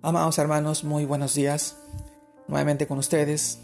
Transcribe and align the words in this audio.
Amados 0.00 0.38
hermanos, 0.38 0.84
muy 0.84 1.04
buenos 1.06 1.34
días. 1.34 1.76
Nuevamente 2.46 2.86
con 2.86 2.98
ustedes 2.98 3.58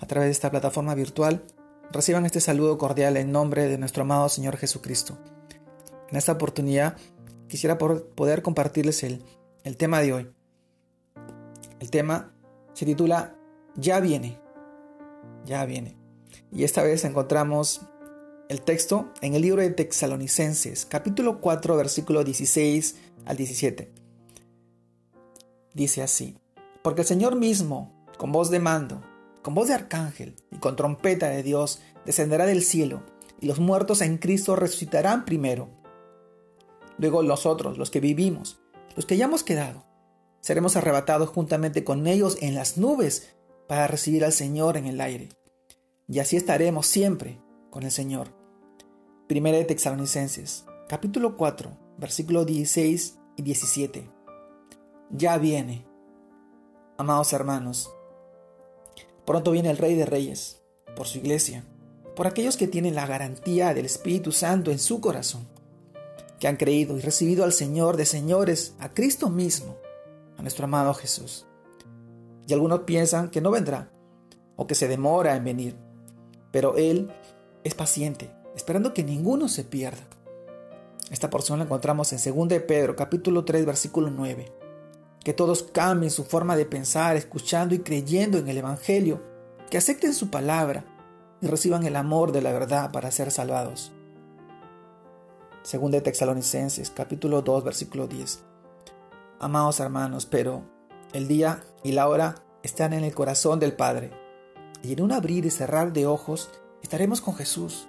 a 0.00 0.06
través 0.06 0.26
de 0.26 0.32
esta 0.32 0.50
plataforma 0.50 0.92
virtual. 0.96 1.44
Reciban 1.92 2.26
este 2.26 2.40
saludo 2.40 2.78
cordial 2.78 3.16
en 3.16 3.30
nombre 3.30 3.68
de 3.68 3.78
nuestro 3.78 4.02
amado 4.02 4.28
Señor 4.28 4.56
Jesucristo. 4.56 5.16
En 6.10 6.16
esta 6.16 6.32
oportunidad 6.32 6.96
quisiera 7.46 7.78
poder 7.78 8.42
compartirles 8.42 9.04
el, 9.04 9.22
el 9.62 9.76
tema 9.76 10.00
de 10.00 10.12
hoy. 10.12 10.30
El 11.78 11.90
tema 11.92 12.34
se 12.72 12.84
titula 12.84 13.36
Ya 13.76 14.00
viene. 14.00 14.36
Ya 15.44 15.64
viene. 15.64 15.96
Y 16.50 16.64
esta 16.64 16.82
vez 16.82 17.04
encontramos 17.04 17.82
el 18.48 18.62
texto 18.62 19.12
en 19.20 19.36
el 19.36 19.42
libro 19.42 19.62
de 19.62 19.70
Texalonicenses, 19.70 20.86
capítulo 20.86 21.40
4, 21.40 21.76
versículo 21.76 22.24
16 22.24 22.96
al 23.26 23.36
17 23.36 24.07
dice 25.78 26.02
así, 26.02 26.36
porque 26.82 27.02
el 27.02 27.06
Señor 27.06 27.36
mismo, 27.36 28.04
con 28.18 28.32
voz 28.32 28.50
de 28.50 28.58
mando, 28.58 29.00
con 29.42 29.54
voz 29.54 29.68
de 29.68 29.74
arcángel 29.74 30.34
y 30.50 30.56
con 30.56 30.74
trompeta 30.74 31.28
de 31.28 31.44
Dios, 31.44 31.80
descenderá 32.04 32.46
del 32.46 32.64
cielo, 32.64 33.04
y 33.40 33.46
los 33.46 33.60
muertos 33.60 34.00
en 34.00 34.18
Cristo 34.18 34.56
resucitarán 34.56 35.24
primero. 35.24 35.68
Luego 36.98 37.22
nosotros, 37.22 37.78
los 37.78 37.92
que 37.92 38.00
vivimos, 38.00 38.60
los 38.96 39.06
que 39.06 39.14
hayamos 39.14 39.44
quedado, 39.44 39.84
seremos 40.40 40.74
arrebatados 40.74 41.28
juntamente 41.28 41.84
con 41.84 42.08
ellos 42.08 42.38
en 42.40 42.56
las 42.56 42.76
nubes 42.76 43.36
para 43.68 43.86
recibir 43.86 44.24
al 44.24 44.32
Señor 44.32 44.76
en 44.76 44.86
el 44.86 45.00
aire. 45.00 45.28
Y 46.08 46.18
así 46.18 46.36
estaremos 46.36 46.88
siempre 46.88 47.40
con 47.70 47.84
el 47.84 47.92
Señor. 47.92 48.34
Primera 49.28 49.58
de 49.58 49.64
Texalonicenses, 49.64 50.64
capítulo 50.88 51.36
4, 51.36 51.70
versículos 51.98 52.46
16 52.46 53.18
y 53.36 53.42
17 53.42 54.17
ya 55.10 55.38
viene. 55.38 55.86
Amados 56.98 57.32
hermanos, 57.32 57.90
pronto 59.24 59.52
viene 59.52 59.70
el 59.70 59.78
Rey 59.78 59.94
de 59.94 60.04
Reyes, 60.04 60.60
por 60.96 61.06
su 61.06 61.18
iglesia, 61.18 61.64
por 62.14 62.26
aquellos 62.26 62.56
que 62.56 62.68
tienen 62.68 62.94
la 62.94 63.06
garantía 63.06 63.72
del 63.72 63.86
Espíritu 63.86 64.32
Santo 64.32 64.70
en 64.70 64.78
su 64.78 65.00
corazón, 65.00 65.46
que 66.38 66.48
han 66.48 66.56
creído 66.56 66.96
y 66.96 67.00
recibido 67.00 67.44
al 67.44 67.52
Señor 67.52 67.96
de 67.96 68.04
señores, 68.04 68.74
a 68.80 68.92
Cristo 68.92 69.30
mismo, 69.30 69.76
a 70.36 70.42
nuestro 70.42 70.64
amado 70.64 70.92
Jesús. 70.94 71.46
Y 72.46 72.52
algunos 72.52 72.80
piensan 72.80 73.30
que 73.30 73.40
no 73.40 73.50
vendrá, 73.50 73.90
o 74.56 74.66
que 74.66 74.74
se 74.74 74.88
demora 74.88 75.36
en 75.36 75.44
venir, 75.44 75.76
pero 76.50 76.76
Él 76.76 77.12
es 77.64 77.74
paciente, 77.74 78.30
esperando 78.56 78.92
que 78.92 79.04
ninguno 79.04 79.48
se 79.48 79.64
pierda. 79.64 80.02
Esta 81.10 81.30
porción 81.30 81.60
la 81.60 81.64
encontramos 81.64 82.12
en 82.12 82.34
2 82.34 82.48
de 82.48 82.60
Pedro, 82.60 82.96
capítulo 82.96 83.44
3, 83.44 83.64
versículo 83.64 84.10
9 84.10 84.57
que 85.24 85.32
todos 85.32 85.62
cambien 85.62 86.10
su 86.10 86.24
forma 86.24 86.56
de 86.56 86.66
pensar, 86.66 87.16
escuchando 87.16 87.74
y 87.74 87.80
creyendo 87.80 88.38
en 88.38 88.48
el 88.48 88.58
Evangelio, 88.58 89.22
que 89.70 89.78
acepten 89.78 90.14
su 90.14 90.30
palabra 90.30 90.84
y 91.40 91.46
reciban 91.46 91.84
el 91.84 91.96
amor 91.96 92.32
de 92.32 92.42
la 92.42 92.52
verdad 92.52 92.90
para 92.92 93.10
ser 93.10 93.30
salvados. 93.30 93.92
Según 95.62 95.90
de 95.90 96.00
Texalonicenses, 96.00 96.90
capítulo 96.90 97.42
2, 97.42 97.64
versículo 97.64 98.06
10. 98.06 98.44
Amados 99.40 99.80
hermanos, 99.80 100.26
pero 100.26 100.62
el 101.12 101.28
día 101.28 101.62
y 101.82 101.92
la 101.92 102.08
hora 102.08 102.36
están 102.62 102.92
en 102.92 103.04
el 103.04 103.14
corazón 103.14 103.60
del 103.60 103.74
Padre, 103.74 104.10
y 104.82 104.92
en 104.92 105.02
un 105.02 105.12
abrir 105.12 105.44
y 105.44 105.50
cerrar 105.50 105.92
de 105.92 106.06
ojos 106.06 106.50
estaremos 106.82 107.20
con 107.20 107.34
Jesús, 107.34 107.88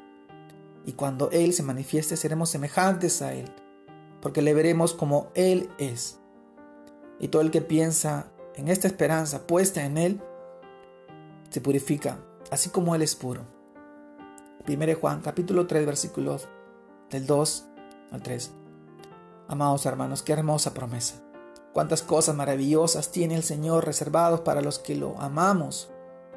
y 0.85 0.94
cuando 0.94 1.30
Él 1.31 1.53
se 1.53 1.63
manifieste 1.63 2.17
seremos 2.17 2.50
semejantes 2.50 3.22
a 3.22 3.33
Él, 3.33 3.50
porque 4.22 4.41
le 4.41 4.53
veremos 4.53 4.94
como 4.94 5.31
Él 5.35 5.69
es 5.77 6.19
y 7.20 7.28
todo 7.28 7.42
el 7.42 7.52
que 7.52 7.62
piensa 7.62 8.31
en 8.56 8.67
esta 8.67 8.88
esperanza 8.88 9.45
puesta 9.45 9.86
en 9.86 9.98
Él, 9.98 10.22
se 11.50 11.62
purifica, 11.62 12.20
así 12.52 12.70
como 12.70 12.95
Él 12.95 13.02
es 13.02 13.16
puro. 13.16 13.42
1 14.68 14.96
Juan 15.00 15.22
capítulo 15.22 15.68
3 15.68 15.85
versículos 15.85 16.47
del 17.09 17.25
2 17.25 17.66
al 18.12 18.22
3. 18.22 18.52
Amados 19.47 19.85
hermanos, 19.85 20.22
qué 20.22 20.34
hermosa 20.34 20.74
promesa. 20.74 21.16
Cuántas 21.74 22.02
cosas 22.02 22.35
maravillosas 22.35 23.12
tiene 23.12 23.35
el 23.35 23.44
Señor 23.44 23.85
reservados 23.85 24.41
para 24.41 24.62
los 24.62 24.79
que 24.79 24.96
lo 24.96 25.19
amamos, 25.19 25.90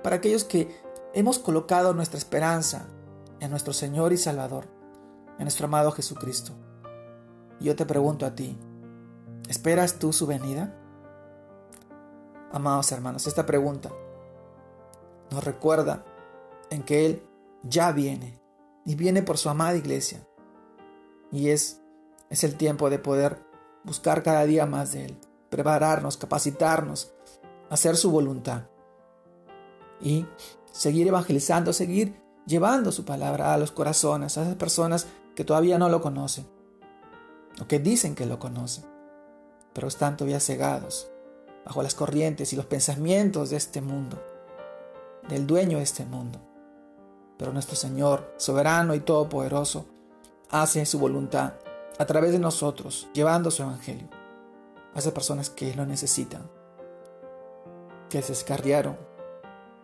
para 0.03 0.17
aquellos 0.17 0.45
que 0.45 0.81
hemos 1.15 1.39
colocado 1.39 1.95
nuestra 1.95 2.19
esperanza 2.19 2.87
en 3.41 3.51
nuestro 3.51 3.73
Señor 3.73 4.13
y 4.13 4.17
Salvador, 4.17 4.67
en 5.39 5.45
nuestro 5.45 5.67
amado 5.67 5.93
Jesucristo. 5.93 6.53
Y 7.61 7.65
yo 7.65 7.77
te 7.77 7.87
pregunto 7.87 8.25
a 8.25 8.35
ti, 8.35 8.57
¿Esperas 9.49 9.99
tú 9.99 10.13
su 10.13 10.27
venida? 10.27 10.75
Amados 12.53 12.93
hermanos, 12.93 13.27
esta 13.27 13.47
pregunta 13.47 13.91
nos 15.31 15.43
recuerda 15.43 16.05
en 16.71 16.83
que 16.83 17.07
Él 17.07 17.23
ya 17.63 17.93
viene 17.93 18.39
y 18.85 18.95
viene 18.95 19.23
por 19.23 19.39
su 19.39 19.49
amada 19.49 19.77
iglesia. 19.77 20.27
Y 21.31 21.49
es, 21.49 21.81
es 22.29 22.45
el 22.45 22.57
tiempo 22.57 22.91
de 22.91 22.99
poder 22.99 23.43
buscar 23.85 24.23
cada 24.23 24.45
día 24.45 24.67
más 24.67 24.93
de 24.93 25.07
Él, 25.07 25.19
prepararnos, 25.49 26.17
capacitarnos, 26.17 27.15
hacer 27.71 27.97
su 27.97 28.11
voluntad 28.11 28.65
y 30.01 30.27
seguir 30.71 31.09
evangelizando, 31.09 31.73
seguir 31.73 32.21
llevando 32.47 32.93
su 32.93 33.05
palabra 33.05 33.55
a 33.55 33.59
los 33.59 33.73
corazones, 33.73 34.37
a 34.37 34.43
esas 34.43 34.57
personas 34.57 35.07
que 35.35 35.45
todavía 35.45 35.79
no 35.79 35.89
lo 35.89 36.03
conocen 36.03 36.47
o 37.61 37.67
que 37.67 37.79
dicen 37.79 38.15
que 38.15 38.27
lo 38.27 38.39
conocen 38.39 38.92
pero 39.73 39.89
están 39.89 40.17
todavía 40.17 40.41
cegados 40.41 41.09
bajo 41.65 41.83
las 41.83 41.95
corrientes 41.95 42.53
y 42.53 42.57
los 42.57 42.67
pensamientos 42.67 43.51
de 43.51 43.57
este 43.57 43.81
mundo, 43.81 44.23
del 45.29 45.47
dueño 45.47 45.79
de 45.79 45.85
este 45.85 46.05
mundo. 46.05 46.41
Pero 47.39 47.53
nuestro 47.53 47.77
Señor, 47.77 48.35
soberano 48.37 48.95
y 48.95 49.01
todopoderoso, 49.01 49.87
hace 50.51 50.85
su 50.87 50.99
voluntad 50.99 51.55
a 51.99 52.07
través 52.07 52.33
de 52.33 52.39
nosotros, 52.39 53.09
llevando 53.13 53.51
su 53.51 53.63
evangelio 53.63 54.09
a 54.95 54.99
esas 54.99 55.13
personas 55.13 55.51
que 55.51 55.75
lo 55.75 55.87
necesitan, 55.87 56.51
que 58.09 58.23
se 58.23 58.33
escarriaron 58.33 58.97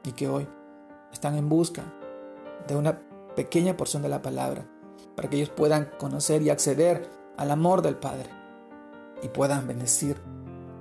y 0.05 0.13
que 0.13 0.29
hoy 0.29 0.49
están 1.13 1.37
en 1.37 1.49
busca 1.49 1.85
de 2.67 2.77
una 2.77 3.01
pequeña 3.35 3.77
porción 3.77 4.03
de 4.03 4.09
la 4.09 4.21
palabra 4.21 4.67
para 5.17 5.31
que 5.31 5.37
ellos 5.37 5.51
puedan 5.51 5.91
conocer 5.99 6.43
y 6.43 6.51
acceder 6.51 7.09
al 7.37 7.51
amor 7.51 7.83
del 7.83 7.97
Padre 7.97 8.38
y 9.23 9.29
puedan 9.29 9.67
bendecir 9.67 10.17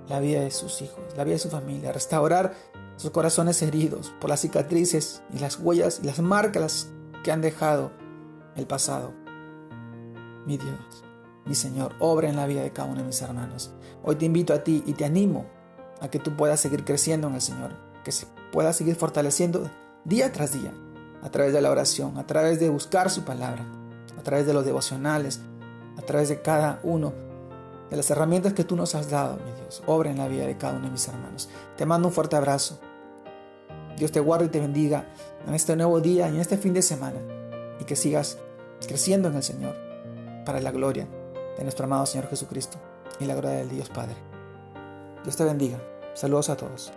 la 0.08 0.20
vida 0.20 0.42
de 0.42 0.52
sus 0.52 0.82
hijos, 0.82 1.00
la 1.16 1.24
vida 1.24 1.36
de 1.36 1.40
su 1.40 1.50
familia, 1.50 1.92
restaurar 1.92 2.54
sus 2.96 3.12
corazones 3.12 3.62
heridos 3.62 4.14
por 4.20 4.30
las 4.30 4.42
cicatrices 4.42 5.22
y 5.34 5.40
las 5.40 5.60
huellas 5.60 6.00
y 6.02 6.08
las 6.08 6.20
marcas 6.20 6.90
que 7.24 7.32
han 7.32 7.42
dejado 7.42 7.92
el 8.56 8.66
pasado. 8.68 9.14
Mi 10.46 10.58
Dios, 10.58 11.04
mi 11.46 11.56
Señor, 11.56 11.94
obra 12.00 12.30
en 12.30 12.36
la 12.36 12.48
vida 12.48 12.62
de 12.62 12.72
cada 12.72 12.90
uno 12.90 13.02
de 13.02 13.08
mis 13.08 13.22
hermanos. 13.22 13.72
Hoy 14.04 14.16
te 14.16 14.26
invito 14.26 14.54
a 14.54 14.64
ti 14.64 14.84
y 14.86 14.94
te 14.94 15.06
animo 15.06 15.46
a 16.00 16.10
que 16.10 16.20
tú 16.20 16.36
puedas 16.36 16.60
seguir 16.60 16.86
creciendo 16.86 17.28
en 17.28 17.36
el 17.36 17.42
Señor, 17.42 17.72
que 18.04 18.12
se 18.12 18.28
pueda 18.52 18.74
seguir 18.74 18.96
fortaleciendo 18.96 19.70
día 20.06 20.32
tras 20.32 20.54
día, 20.54 20.74
a 21.22 21.30
través 21.30 21.54
de 21.54 21.62
la 21.62 21.72
oración, 21.72 22.18
a 22.18 22.26
través 22.26 22.60
de 22.60 22.70
buscar 22.70 23.10
su 23.10 23.26
palabra, 23.26 23.66
a 24.18 24.24
través 24.24 24.48
de 24.48 24.54
los 24.54 24.66
devocionales, 24.66 25.42
a 25.98 26.02
través 26.02 26.30
de 26.30 26.42
cada 26.42 26.80
uno 26.84 27.14
de 27.90 27.98
las 27.98 28.10
herramientas 28.10 28.54
que 28.54 28.64
tú 28.64 28.76
nos 28.76 28.96
has 28.96 29.10
dado, 29.10 29.38
mi 29.38 29.52
Dios. 29.54 29.82
Obra 29.86 30.12
en 30.12 30.18
la 30.18 30.28
vida 30.28 30.46
de 30.46 30.58
cada 30.58 30.74
uno 30.74 30.86
de 30.86 30.92
mis 30.92 31.08
hermanos. 31.08 31.50
Te 31.78 31.86
mando 31.86 32.10
un 32.10 32.14
fuerte 32.14 32.36
abrazo. 32.36 32.80
Dios 33.98 34.12
te 34.12 34.20
guarde 34.20 34.46
y 34.46 34.50
te 34.50 34.60
bendiga 34.60 35.08
en 35.48 35.54
este 35.54 35.76
nuevo 35.76 36.00
día 36.02 36.30
y 36.30 36.36
en 36.36 36.42
este 36.42 36.58
fin 36.58 36.74
de 36.74 36.82
semana. 36.82 37.20
Y 37.80 37.86
que 37.86 37.96
sigas 37.96 38.38
creciendo 38.88 39.30
en 39.30 39.36
el 39.36 39.44
Señor 39.44 39.76
para 40.46 40.60
la 40.60 40.72
gloria 40.72 41.08
de 41.58 41.64
nuestro 41.64 41.86
amado 41.86 42.06
Señor 42.06 42.30
Jesucristo 42.30 42.78
y 43.20 43.26
la 43.26 43.36
gloria 43.36 43.58
del 43.58 43.70
Dios 43.70 43.90
Padre. 43.90 44.16
Dios 45.24 45.36
te 45.36 45.44
bendiga. 45.44 45.80
Saludos 46.14 46.50
a 46.50 46.58
todos. 46.58 46.92